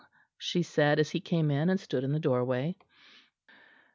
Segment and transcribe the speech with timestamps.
[0.39, 2.75] she said, as he came in and stood in the doorway.